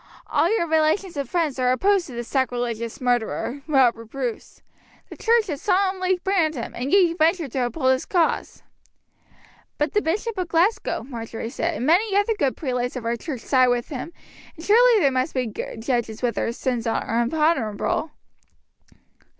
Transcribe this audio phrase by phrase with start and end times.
[0.25, 4.63] All your relations and friends are opposed to this sacrilegious murderer, Robert Bruce.
[5.11, 8.63] The church has solemnly banned him, and yet you venture to uphold his cause."
[9.77, 13.41] "But the Bishop of Glasgow," Marjory said, "and many other good prelates of our church
[13.41, 14.11] side with him,
[14.55, 18.09] and surely they must be good judges whether his sins are unpardonable."